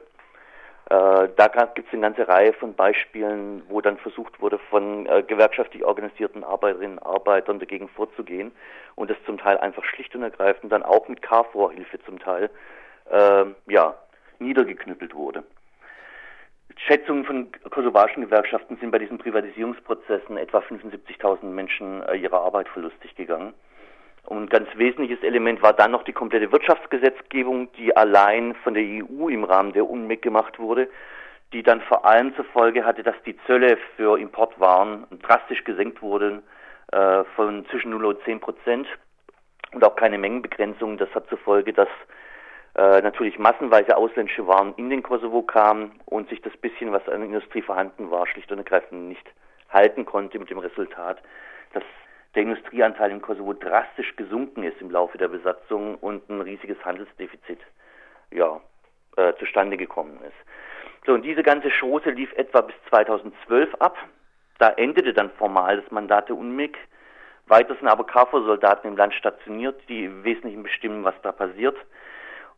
Äh, 0.88 1.28
da 1.37 1.49
gibt 1.75 1.88
es 1.88 1.93
eine 1.93 2.02
ganze 2.02 2.28
Reihe 2.28 2.52
von 2.52 2.75
Beispielen, 2.75 3.64
wo 3.69 3.81
dann 3.81 3.99
versucht 3.99 4.40
wurde, 4.40 4.61
von 4.71 5.07
äh, 5.07 5.25
gewerkschaftlich 5.25 5.85
organisierten 5.85 6.45
Arbeiterinnen 6.45 6.99
und 6.99 7.07
Arbeitern 7.07 7.59
dagegen 7.59 7.88
vorzugehen 7.88 8.52
und 8.95 9.11
das 9.11 9.16
zum 9.26 9.38
Teil 9.38 9.59
einfach 9.59 9.85
schlicht 9.85 10.14
und 10.14 10.23
ergreifend 10.23 10.71
dann 10.71 10.85
auch 10.85 11.09
mit 11.09 11.23
KFOR-Hilfe 11.23 11.99
zum 12.05 12.21
Teil 12.21 12.50
äh, 13.11 13.45
ja, 13.69 13.95
niedergeknüppelt 14.39 15.15
wurde. 15.15 15.45
Schätzungen 16.77 17.25
von 17.25 17.49
kosovarischen 17.71 18.23
Gewerkschaften 18.23 18.77
sind 18.77 18.91
bei 18.91 18.99
diesen 18.99 19.19
Privatisierungsprozessen 19.19 20.37
etwa 20.37 20.59
75.000 20.59 21.45
Menschen 21.47 22.03
äh, 22.03 22.17
ihrer 22.17 22.41
Arbeit 22.43 22.69
verlustig 22.69 23.15
gegangen. 23.15 23.55
Und 24.25 24.43
ein 24.43 24.49
ganz 24.49 24.69
wesentliches 24.75 25.23
Element 25.23 25.63
war 25.63 25.73
dann 25.73 25.93
noch 25.93 26.03
die 26.03 26.13
komplette 26.13 26.51
Wirtschaftsgesetzgebung, 26.51 27.71
die 27.73 27.97
allein 27.97 28.55
von 28.57 28.75
der 28.75 28.83
EU 28.83 29.29
im 29.29 29.45
Rahmen 29.45 29.73
der 29.73 29.89
UNMIG 29.89 30.21
gemacht 30.21 30.59
wurde, 30.59 30.89
die 31.53 31.63
dann 31.63 31.81
vor 31.83 32.05
allem 32.05 32.35
zur 32.35 32.45
Folge 32.47 32.85
hatte, 32.85 33.05
dass 33.05 33.15
die 33.25 33.37
Zölle 33.47 33.79
für 33.95 34.19
Importwaren 34.19 35.07
drastisch 35.23 35.63
gesenkt 35.63 36.03
wurden 36.03 36.43
äh, 36.93 37.23
von 37.37 37.65
zwischen 37.71 37.91
0 37.91 38.05
und 38.05 38.25
10 38.25 38.41
Prozent 38.41 38.89
und 39.73 39.85
auch 39.85 39.95
keine 39.95 40.19
Mengenbegrenzung. 40.19 40.99
Das 40.99 41.13
hat 41.15 41.29
zur 41.29 41.39
Folge, 41.39 41.73
dass 41.73 41.89
äh, 42.76 43.00
natürlich 43.00 43.38
massenweise 43.38 43.97
ausländische 43.97 44.47
Waren 44.47 44.75
in 44.76 44.90
den 44.90 45.02
Kosovo 45.02 45.42
kamen 45.42 45.99
und 46.04 46.28
sich 46.28 46.42
das 46.42 46.54
bisschen, 46.59 46.92
was 46.92 47.09
an 47.09 47.23
Industrie 47.23 47.62
vorhanden 47.62 48.11
war, 48.11 48.26
schlicht 48.26 48.52
und 48.52 48.59
ergreifend 48.59 49.09
nicht 49.09 49.26
halten 49.71 50.04
konnte 50.04 50.38
mit 50.38 50.50
dem 50.50 50.59
Resultat, 50.59 51.23
dass 51.73 51.83
der 52.35 52.42
Industrieanteil 52.42 53.11
im 53.11 53.23
Kosovo 53.23 53.54
drastisch 53.54 54.14
gesunken 54.16 54.62
ist 54.62 54.78
im 54.83 54.90
Laufe 54.90 55.16
der 55.16 55.28
Besatzung 55.28 55.95
und 55.97 56.28
ein 56.28 56.42
riesiges 56.42 56.76
Handelsdefizit 56.85 57.61
ja, 58.30 58.61
äh, 59.16 59.33
zustande 59.38 59.78
gekommen 59.78 60.21
ist. 60.23 60.37
So, 61.06 61.14
und 61.14 61.23
diese 61.23 61.42
ganze 61.42 61.71
Chose 61.71 62.11
lief 62.11 62.33
etwa 62.35 62.61
bis 62.61 62.75
2012 62.90 63.75
ab. 63.76 63.97
Da 64.59 64.71
endete 64.71 65.14
dann 65.14 65.30
formal 65.30 65.80
das 65.80 65.90
Mandat 65.90 66.28
der 66.28 66.37
UNMIG. 66.37 66.76
Weiter 67.47 67.75
sind 67.76 67.88
aber 67.88 68.04
KFOR-Soldaten 68.04 68.88
im 68.88 68.97
Land 68.97 69.14
stationiert, 69.14 69.80
die 69.88 70.04
im 70.04 70.25
Wesentlichen 70.25 70.62
bestimmen, 70.62 71.04
was 71.04 71.14
da 71.23 71.33
passiert. 71.33 71.76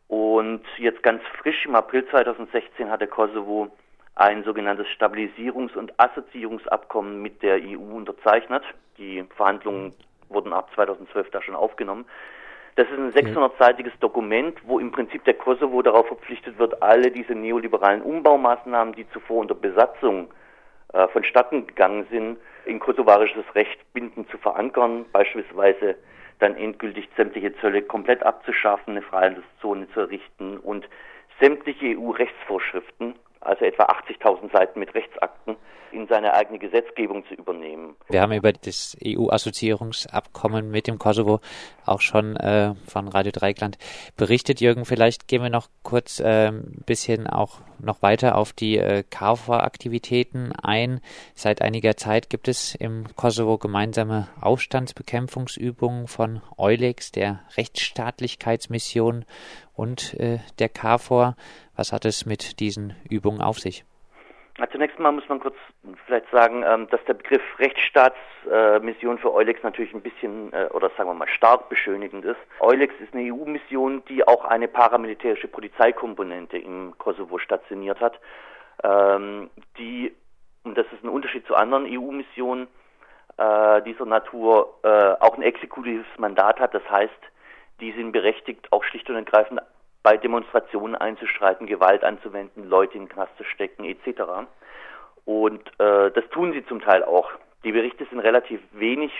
Und 0.09 0.63
jetzt 0.77 1.03
ganz 1.03 1.21
frisch 1.39 1.65
im 1.67 1.75
April 1.75 2.03
2016 2.07 2.89
hat 2.89 2.99
der 2.99 3.07
Kosovo 3.07 3.69
ein 4.15 4.43
sogenanntes 4.43 4.87
Stabilisierungs- 4.87 5.77
und 5.77 5.93
Assoziierungsabkommen 5.97 7.21
mit 7.21 7.43
der 7.43 7.57
EU 7.57 7.95
unterzeichnet. 7.95 8.63
Die 8.97 9.23
Verhandlungen 9.37 9.93
wurden 10.27 10.51
ab 10.51 10.71
2012 10.73 11.29
da 11.29 11.43
schon 11.43 11.55
aufgenommen. 11.55 12.05
Das 12.75 12.87
ist 12.87 12.97
ein 12.97 13.13
600-seitiges 13.13 13.93
Dokument, 13.99 14.57
wo 14.65 14.79
im 14.79 14.91
Prinzip 14.91 15.23
der 15.25 15.35
Kosovo 15.35 15.81
darauf 15.83 16.07
verpflichtet 16.07 16.57
wird, 16.57 16.81
alle 16.81 17.11
diese 17.11 17.33
neoliberalen 17.33 18.01
Umbaumaßnahmen, 18.01 18.95
die 18.95 19.07
zuvor 19.11 19.41
unter 19.41 19.55
Besatzung 19.55 20.33
äh, 20.93 21.07
vonstatten 21.09 21.67
gegangen 21.67 22.07
sind, 22.09 22.39
in 22.65 22.79
kosovarisches 22.79 23.45
Recht 23.53 23.79
bindend 23.93 24.29
zu 24.31 24.39
verankern, 24.39 25.05
beispielsweise 25.11 25.97
dann 26.39 26.55
endgültig 26.55 27.09
sämtliche 27.15 27.55
Zölle 27.57 27.81
komplett 27.81 28.23
abzuschaffen, 28.23 28.91
eine 28.91 29.01
Freihandelszone 29.01 29.89
zu 29.91 30.01
errichten 30.01 30.57
und 30.57 30.87
sämtliche 31.39 31.97
EU-Rechtsvorschriften, 31.97 33.15
also 33.41 33.65
etwa 33.65 33.83
80.000 33.83 34.51
Seiten 34.51 34.79
mit 34.79 34.93
Rechtsakten, 34.93 35.57
in 35.91 36.07
seine 36.07 36.33
eigene 36.33 36.59
Gesetzgebung 36.59 37.25
zu 37.27 37.33
übernehmen. 37.33 37.95
Wir 38.09 38.21
haben 38.21 38.31
über 38.31 38.51
das 38.53 38.97
EU-Assoziierungsabkommen 39.03 40.69
mit 40.69 40.87
dem 40.87 40.99
Kosovo 40.99 41.39
auch 41.85 42.01
schon 42.01 42.35
äh, 42.37 42.75
von 42.87 43.07
Radio 43.07 43.31
Dreikland 43.31 43.77
berichtet. 44.15 44.61
Jürgen, 44.61 44.85
vielleicht 44.85 45.27
gehen 45.27 45.41
wir 45.41 45.49
noch 45.49 45.67
kurz 45.83 46.19
äh, 46.19 46.49
ein 46.49 46.83
bisschen 46.85 47.27
auch 47.27 47.61
noch 47.79 48.01
weiter 48.01 48.37
auf 48.37 48.53
die 48.53 48.77
äh, 48.77 49.03
KFOR-Aktivitäten 49.09 50.51
ein. 50.51 51.01
Seit 51.33 51.61
einiger 51.61 51.97
Zeit 51.97 52.29
gibt 52.29 52.47
es 52.47 52.75
im 52.75 53.05
Kosovo 53.15 53.57
gemeinsame 53.57 54.27
Aufstandsbekämpfungsübungen 54.41 56.07
von 56.07 56.41
Eulex, 56.57 57.11
der 57.11 57.39
Rechtsstaatlichkeitsmission 57.57 59.25
und 59.79 60.13
äh, 60.19 60.39
der 60.59 60.69
KFOR. 60.69 61.35
Was 61.75 61.93
hat 61.93 62.03
es 62.03 62.25
mit 62.25 62.59
diesen 62.59 62.95
Übungen 63.09 63.41
auf 63.41 63.59
sich? 63.59 63.85
Zunächst 64.73 64.99
mal 64.99 65.13
muss 65.13 65.27
man 65.29 65.39
kurz 65.39 65.55
vielleicht 66.05 66.29
sagen, 66.31 66.63
ähm, 66.67 66.89
dass 66.89 66.99
der 67.05 67.13
Begriff 67.13 67.41
Rechtsstaatsmission 67.59 69.17
für 69.17 69.33
Eulex 69.33 69.63
natürlich 69.63 69.93
ein 69.93 70.01
bisschen 70.01 70.51
äh, 70.51 70.67
oder 70.73 70.89
sagen 70.97 71.09
wir 71.09 71.13
mal 71.13 71.29
stark 71.29 71.69
beschönigend 71.69 72.25
ist. 72.25 72.39
Eulex 72.59 72.93
ist 72.99 73.13
eine 73.13 73.33
EU-Mission, 73.33 74.03
die 74.09 74.27
auch 74.27 74.43
eine 74.43 74.67
paramilitärische 74.67 75.47
Polizeikomponente 75.47 76.57
im 76.57 76.93
Kosovo 76.97 77.37
stationiert 77.37 78.01
hat, 78.01 78.19
ähm, 78.83 79.49
die, 79.77 80.13
und 80.63 80.77
das 80.77 80.87
ist 80.91 81.05
ein 81.05 81.09
Unterschied 81.09 81.47
zu 81.47 81.55
anderen 81.55 81.85
EU-Missionen 81.85 82.67
äh, 83.37 83.81
dieser 83.83 84.05
Natur, 84.05 84.77
äh, 84.83 85.13
auch 85.21 85.37
ein 85.37 85.43
exekutives 85.43 86.07
Mandat 86.17 86.59
hat. 86.59 86.73
Das 86.73 86.83
heißt, 86.89 87.13
die 87.79 87.91
sind 87.93 88.11
berechtigt, 88.11 88.71
auch 88.71 88.83
schlicht 88.83 89.09
und 89.09 89.15
ergreifend 89.15 89.61
bei 90.03 90.17
Demonstrationen 90.17 90.95
einzuschreiten, 90.95 91.67
Gewalt 91.67 92.03
anzuwenden, 92.03 92.69
Leute 92.69 92.95
in 92.95 93.03
den 93.03 93.09
Knast 93.09 93.35
zu 93.37 93.43
stecken 93.43 93.85
etc. 93.85 94.47
Und 95.25 95.67
äh, 95.79 96.11
das 96.11 96.27
tun 96.31 96.53
sie 96.53 96.65
zum 96.65 96.81
Teil 96.81 97.03
auch. 97.03 97.29
Die 97.63 97.71
Berichte 97.71 98.05
sind 98.05 98.19
relativ 98.19 98.61
wenig, 98.71 99.11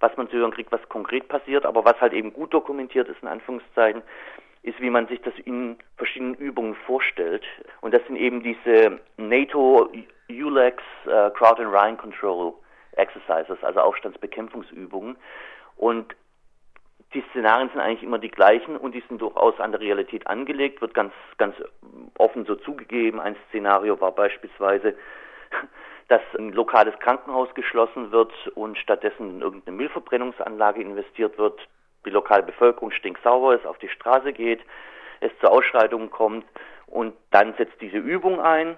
was 0.00 0.16
man 0.16 0.28
zu 0.28 0.36
hören 0.36 0.52
kriegt, 0.52 0.72
was 0.72 0.86
konkret 0.88 1.28
passiert, 1.28 1.64
aber 1.64 1.84
was 1.84 2.00
halt 2.00 2.12
eben 2.12 2.32
gut 2.32 2.52
dokumentiert 2.52 3.08
ist, 3.08 3.22
in 3.22 3.28
Anführungszeichen, 3.28 4.02
ist, 4.62 4.80
wie 4.80 4.90
man 4.90 5.08
sich 5.08 5.20
das 5.22 5.34
in 5.44 5.76
verschiedenen 5.96 6.34
Übungen 6.34 6.74
vorstellt. 6.86 7.44
Und 7.80 7.94
das 7.94 8.04
sind 8.06 8.16
eben 8.16 8.42
diese 8.42 9.00
NATO 9.16 9.90
ULEX 10.30 10.82
uh, 11.06 11.30
Crowd 11.30 11.60
and 11.60 11.72
Rhine 11.72 11.96
Control 11.96 12.54
Exercises, 12.92 13.58
also 13.62 13.80
Aufstandsbekämpfungsübungen. 13.80 15.16
Und 15.76 16.14
die 17.14 17.24
Szenarien 17.30 17.70
sind 17.70 17.80
eigentlich 17.80 18.02
immer 18.02 18.18
die 18.18 18.30
gleichen 18.30 18.76
und 18.76 18.94
die 18.94 19.02
sind 19.08 19.20
durchaus 19.20 19.58
an 19.60 19.72
der 19.72 19.80
Realität 19.80 20.26
angelegt, 20.26 20.80
wird 20.80 20.94
ganz, 20.94 21.12
ganz 21.36 21.54
offen 22.18 22.44
so 22.46 22.54
zugegeben. 22.54 23.20
Ein 23.20 23.36
Szenario 23.48 24.00
war 24.00 24.12
beispielsweise, 24.12 24.94
dass 26.08 26.22
ein 26.38 26.52
lokales 26.52 26.98
Krankenhaus 27.00 27.52
geschlossen 27.54 28.12
wird 28.12 28.32
und 28.54 28.78
stattdessen 28.78 29.36
in 29.36 29.40
irgendeine 29.40 29.76
Müllverbrennungsanlage 29.76 30.80
investiert 30.80 31.38
wird, 31.38 31.60
die 32.04 32.10
lokale 32.10 32.42
Bevölkerung 32.42 32.90
stinksauer 32.90 33.54
ist, 33.54 33.66
auf 33.66 33.78
die 33.78 33.88
Straße 33.88 34.32
geht, 34.32 34.60
es 35.20 35.30
zu 35.40 35.48
Ausschreitungen 35.48 36.10
kommt 36.10 36.44
und 36.86 37.14
dann 37.30 37.54
setzt 37.54 37.80
diese 37.80 37.98
Übung 37.98 38.40
ein 38.40 38.76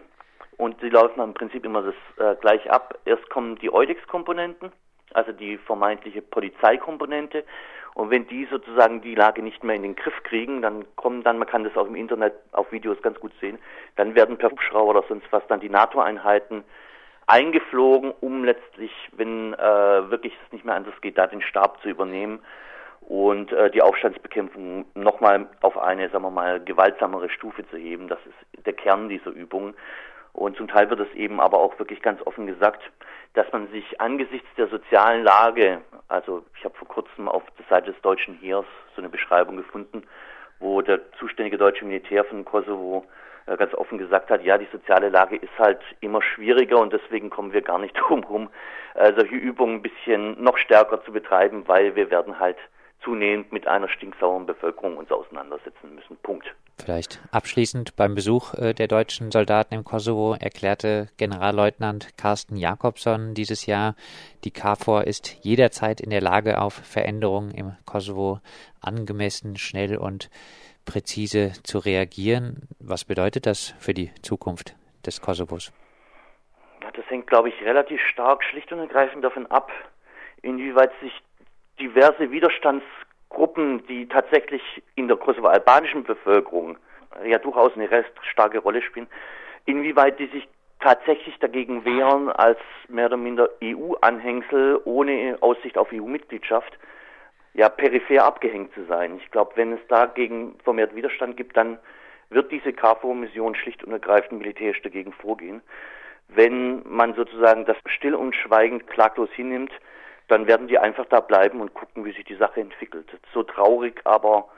und 0.56 0.80
sie 0.80 0.90
laufen 0.90 1.20
im 1.20 1.34
Prinzip 1.34 1.64
immer 1.64 1.82
das 1.82 1.94
äh, 2.18 2.38
gleich 2.40 2.70
ab. 2.70 2.98
Erst 3.04 3.28
kommen 3.30 3.56
die 3.56 3.72
Eudex-Komponenten, 3.72 4.72
also 5.14 5.32
die 5.32 5.56
vermeintliche 5.56 6.22
Polizeikomponente 6.22 7.44
und 7.94 8.10
wenn 8.10 8.26
die 8.26 8.46
sozusagen 8.50 9.00
die 9.02 9.14
Lage 9.14 9.42
nicht 9.42 9.62
mehr 9.62 9.76
in 9.76 9.82
den 9.82 9.96
Griff 9.96 10.20
kriegen, 10.24 10.62
dann 10.62 10.84
kommen 10.96 11.22
dann, 11.22 11.38
man 11.38 11.48
kann 11.48 11.64
das 11.64 11.76
auch 11.76 11.86
im 11.86 11.94
Internet 11.94 12.34
auf 12.52 12.70
Videos 12.72 13.00
ganz 13.02 13.18
gut 13.20 13.32
sehen, 13.40 13.58
dann 13.96 14.14
werden 14.16 14.36
per 14.36 14.50
Hubschrauber 14.50 14.90
oder 14.90 15.04
sonst 15.08 15.26
was 15.30 15.46
dann 15.46 15.60
die 15.60 15.68
NATO-Einheiten 15.68 16.64
eingeflogen, 17.26 18.12
um 18.20 18.44
letztlich, 18.44 18.92
wenn 19.12 19.54
äh, 19.54 20.10
wirklich 20.10 20.34
es 20.44 20.52
nicht 20.52 20.64
mehr 20.64 20.74
anders 20.74 21.00
geht, 21.00 21.16
da 21.16 21.26
den 21.26 21.40
Stab 21.40 21.80
zu 21.82 21.88
übernehmen 21.88 22.40
und 23.00 23.52
äh, 23.52 23.70
die 23.70 23.82
Aufstandsbekämpfung 23.82 24.86
nochmal 24.94 25.46
auf 25.60 25.78
eine, 25.78 26.08
sagen 26.10 26.24
wir 26.24 26.30
mal, 26.30 26.60
gewaltsamere 26.60 27.30
Stufe 27.30 27.66
zu 27.68 27.76
heben. 27.76 28.08
Das 28.08 28.18
ist 28.26 28.66
der 28.66 28.72
Kern 28.72 29.08
dieser 29.08 29.30
Übung. 29.30 29.74
Und 30.32 30.56
zum 30.56 30.66
Teil 30.66 30.90
wird 30.90 31.00
es 31.00 31.12
eben 31.14 31.40
aber 31.40 31.60
auch 31.60 31.78
wirklich 31.78 32.02
ganz 32.02 32.20
offen 32.26 32.46
gesagt, 32.46 32.82
dass 33.34 33.50
man 33.52 33.68
sich 33.68 34.00
angesichts 34.00 34.48
der 34.56 34.68
sozialen 34.68 35.24
Lage, 35.24 35.82
also 36.08 36.44
ich 36.56 36.64
habe 36.64 36.74
vor 36.76 36.88
kurzem 36.88 37.28
auf 37.28 37.42
der 37.58 37.66
Seite 37.68 37.92
des 37.92 38.00
deutschen 38.00 38.34
Heers 38.34 38.66
so 38.94 39.02
eine 39.02 39.08
Beschreibung 39.08 39.56
gefunden, 39.56 40.04
wo 40.60 40.80
der 40.80 41.00
zuständige 41.18 41.58
deutsche 41.58 41.84
Militär 41.84 42.24
von 42.24 42.44
Kosovo 42.44 43.04
äh, 43.46 43.56
ganz 43.56 43.74
offen 43.74 43.98
gesagt 43.98 44.30
hat, 44.30 44.42
ja, 44.42 44.56
die 44.56 44.68
soziale 44.72 45.08
Lage 45.08 45.36
ist 45.36 45.58
halt 45.58 45.80
immer 46.00 46.22
schwieriger 46.22 46.78
und 46.78 46.92
deswegen 46.92 47.28
kommen 47.28 47.52
wir 47.52 47.62
gar 47.62 47.78
nicht 47.78 47.94
drum 48.00 48.22
herum, 48.22 48.50
äh, 48.94 49.12
solche 49.16 49.34
Übungen 49.34 49.76
ein 49.76 49.82
bisschen 49.82 50.42
noch 50.42 50.56
stärker 50.56 51.04
zu 51.04 51.12
betreiben, 51.12 51.64
weil 51.66 51.96
wir 51.96 52.10
werden 52.10 52.38
halt 52.38 52.56
zunehmend 53.04 53.52
mit 53.52 53.66
einer 53.66 53.88
stinksauren 53.88 54.46
Bevölkerung 54.46 54.96
uns 54.96 55.10
auseinandersetzen 55.10 55.94
müssen. 55.94 56.16
Punkt. 56.22 56.54
Vielleicht 56.78 57.20
abschließend 57.30 57.94
beim 57.96 58.14
Besuch 58.14 58.54
äh, 58.54 58.74
der 58.74 58.88
deutschen 58.88 59.30
Soldaten 59.30 59.74
im 59.74 59.84
Kosovo 59.84 60.34
erklärte 60.38 61.08
Generalleutnant 61.18 62.16
Carsten 62.18 62.56
Jakobson 62.56 63.34
dieses 63.34 63.66
Jahr, 63.66 63.94
die 64.42 64.50
KFOR 64.50 65.06
ist 65.06 65.44
jederzeit 65.44 66.00
in 66.00 66.10
der 66.10 66.20
Lage, 66.20 66.60
auf 66.60 66.74
Veränderungen 66.74 67.52
im 67.52 67.76
Kosovo 67.86 68.40
angemessen, 68.80 69.56
schnell 69.56 69.96
und 69.96 70.30
präzise 70.84 71.52
zu 71.62 71.78
reagieren. 71.78 72.68
Was 72.78 73.04
bedeutet 73.04 73.46
das 73.46 73.74
für 73.78 73.94
die 73.94 74.12
Zukunft 74.22 74.74
des 75.06 75.20
Kosovos? 75.20 75.72
Ja, 76.82 76.90
das 76.90 77.08
hängt, 77.08 77.26
glaube 77.28 77.48
ich, 77.48 77.62
relativ 77.62 78.00
stark 78.10 78.44
schlicht 78.44 78.70
und 78.72 78.80
ergreifend 78.80 79.24
davon 79.24 79.46
ab, 79.46 79.70
inwieweit 80.42 80.92
sich 81.00 81.12
diverse 81.80 82.30
Widerstandsgruppen, 82.30 83.86
die 83.86 84.06
tatsächlich 84.08 84.62
in 84.94 85.08
der 85.08 85.16
kosovo-albanischen 85.16 86.04
Bevölkerung 86.04 86.78
ja 87.24 87.38
durchaus 87.38 87.72
eine 87.74 87.90
recht 87.90 88.12
starke 88.30 88.58
Rolle 88.58 88.82
spielen, 88.82 89.08
Inwieweit 89.66 90.18
die 90.18 90.26
sich 90.26 90.48
tatsächlich 90.80 91.38
dagegen 91.38 91.84
wehren, 91.84 92.28
als 92.28 92.58
mehr 92.88 93.06
oder 93.06 93.16
minder 93.16 93.48
EU-Anhängsel 93.62 94.80
ohne 94.84 95.38
Aussicht 95.40 95.78
auf 95.78 95.88
EU-Mitgliedschaft 95.92 96.78
ja 97.54 97.68
peripher 97.68 98.24
abgehängt 98.24 98.74
zu 98.74 98.84
sein. 98.84 99.16
Ich 99.16 99.30
glaube, 99.30 99.52
wenn 99.54 99.72
es 99.72 99.80
dagegen 99.88 100.56
vermehrt 100.64 100.94
Widerstand 100.94 101.36
gibt, 101.36 101.56
dann 101.56 101.78
wird 102.28 102.52
diese 102.52 102.72
KFOR-Mission 102.72 103.54
schlicht 103.54 103.84
und 103.84 103.92
ergreifend 103.92 104.40
militärisch 104.40 104.82
dagegen 104.82 105.12
vorgehen. 105.12 105.62
Wenn 106.28 106.82
man 106.86 107.14
sozusagen 107.14 107.64
das 107.64 107.76
still 107.86 108.14
und 108.14 108.34
schweigend 108.34 108.86
klaglos 108.88 109.30
hinnimmt, 109.32 109.72
dann 110.28 110.46
werden 110.46 110.68
die 110.68 110.78
einfach 110.78 111.06
da 111.06 111.20
bleiben 111.20 111.60
und 111.60 111.74
gucken, 111.74 112.04
wie 112.04 112.12
sich 112.12 112.24
die 112.24 112.36
Sache 112.36 112.60
entwickelt. 112.60 113.08
So 113.32 113.42
traurig, 113.42 114.00
aber 114.04 114.48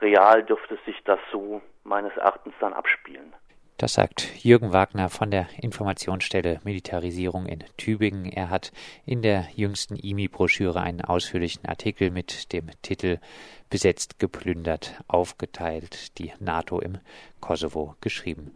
real 0.00 0.42
dürfte 0.42 0.78
sich 0.86 1.02
das 1.04 1.18
so 1.32 1.60
meines 1.82 2.16
Erachtens 2.16 2.54
dann 2.60 2.72
abspielen. 2.72 3.34
Das 3.76 3.94
sagt 3.94 4.44
Jürgen 4.44 4.72
Wagner 4.72 5.10
von 5.10 5.32
der 5.32 5.48
Informationsstelle 5.60 6.60
Militarisierung 6.62 7.46
in 7.46 7.64
Tübingen. 7.76 8.24
Er 8.24 8.48
hat 8.48 8.70
in 9.04 9.20
der 9.20 9.48
jüngsten 9.56 9.96
IMI-Broschüre 9.96 10.80
einen 10.80 11.00
ausführlichen 11.00 11.66
Artikel 11.66 12.12
mit 12.12 12.52
dem 12.52 12.70
Titel 12.82 13.18
Besetzt, 13.70 14.20
geplündert, 14.20 15.02
aufgeteilt, 15.08 16.16
die 16.18 16.32
NATO 16.38 16.78
im 16.78 16.98
Kosovo 17.40 17.96
geschrieben. 18.00 18.54